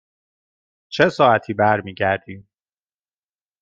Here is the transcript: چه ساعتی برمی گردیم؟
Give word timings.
چه 0.89 1.09
ساعتی 1.09 1.53
برمی 1.53 1.93
گردیم؟ 1.93 2.47